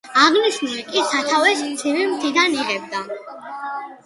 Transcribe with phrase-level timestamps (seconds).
[0.19, 3.05] აღნიშნული კი სათავეს ცივი მთიდან იღებდა.